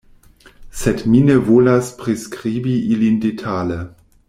[0.79, 3.79] Sed mi ne volas priskribi ilin detale.